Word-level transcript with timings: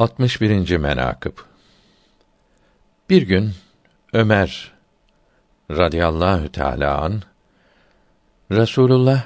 61. 0.00 0.76
menakıb 0.76 1.32
Bir 3.10 3.22
gün 3.22 3.52
Ömer 4.12 4.72
radıyallahu 5.70 6.52
teala 6.52 7.00
an 7.00 7.22
Resulullah 8.50 9.24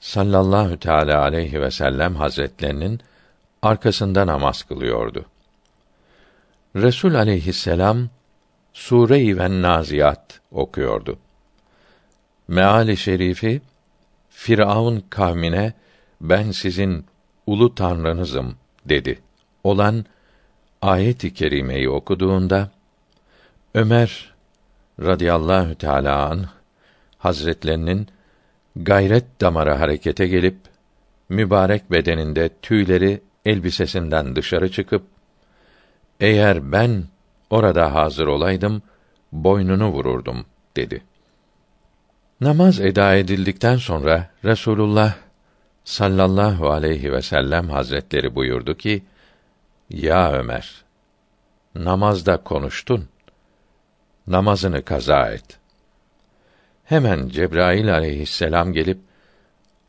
sallallahu 0.00 0.78
teala 0.78 1.22
aleyhi 1.22 1.60
ve 1.60 1.70
sellem 1.70 2.14
hazretlerinin 2.14 3.00
arkasında 3.62 4.26
namaz 4.26 4.62
kılıyordu. 4.62 5.26
Resul 6.76 7.14
aleyhisselam 7.14 8.08
Sure-i 8.72 9.38
ve 9.38 9.62
Naziyat 9.62 10.40
okuyordu. 10.50 11.18
Meali 12.48 12.96
şerifi 12.96 13.62
Firavun 14.30 15.04
kavmine 15.10 15.72
ben 16.20 16.50
sizin 16.50 17.06
ulu 17.46 17.74
tanrınızım 17.74 18.56
dedi. 18.84 19.22
Olan 19.64 20.04
ayet-i 20.82 21.34
kerimeyi 21.34 21.88
okuduğunda 21.88 22.70
Ömer 23.74 24.34
radıyallahu 25.00 25.74
teala 25.74 26.26
an 26.30 26.46
hazretlerinin 27.18 28.08
gayret 28.76 29.40
damarı 29.40 29.72
harekete 29.72 30.26
gelip 30.26 30.56
mübarek 31.28 31.90
bedeninde 31.90 32.50
tüyleri 32.62 33.20
elbisesinden 33.44 34.36
dışarı 34.36 34.70
çıkıp 34.70 35.02
eğer 36.20 36.72
ben 36.72 37.04
orada 37.50 37.94
hazır 37.94 38.26
olaydım 38.26 38.82
boynunu 39.32 39.88
vururdum 39.88 40.44
dedi. 40.76 41.02
Namaz 42.40 42.80
eda 42.80 43.14
edildikten 43.14 43.76
sonra 43.76 44.30
Resulullah 44.44 45.14
sallallahu 45.84 46.70
aleyhi 46.70 47.12
ve 47.12 47.22
sellem 47.22 47.70
hazretleri 47.70 48.34
buyurdu 48.34 48.76
ki: 48.76 49.02
Ya 49.92 50.32
Ömer, 50.32 50.84
namazda 51.74 52.36
konuştun. 52.36 53.08
Namazını 54.26 54.84
kaza 54.84 55.30
et. 55.30 55.58
Hemen 56.84 57.28
Cebrail 57.28 57.94
aleyhisselam 57.94 58.72
gelip 58.72 58.98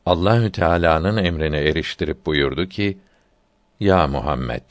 Allahü 0.06 0.52
Teala'nın 0.52 1.18
emrine 1.18 1.58
eriştirip 1.58 2.26
buyurdu 2.26 2.70
ki: 2.70 2.98
Ya 3.80 4.08
Muhammed, 4.08 4.62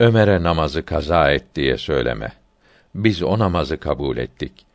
Ömer'e 0.00 0.42
namazı 0.42 0.84
kaza 0.84 1.30
et 1.30 1.44
diye 1.54 1.76
söyleme. 1.76 2.32
Biz 2.94 3.22
o 3.22 3.38
namazı 3.38 3.76
kabul 3.76 4.16
ettik. 4.16 4.66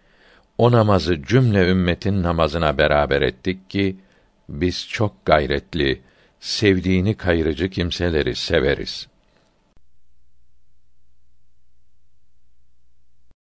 O 0.57 0.71
namazı 0.71 1.23
cümle 1.23 1.69
ümmetin 1.69 2.23
namazına 2.23 2.77
beraber 2.77 3.21
ettik 3.21 3.69
ki 3.69 3.97
biz 4.49 4.87
çok 4.87 5.25
gayretli, 5.25 6.01
sevdiğini 6.39 7.17
kayırıcı 7.17 7.69
kimseleri 7.69 8.35
severiz.'' 8.35 9.12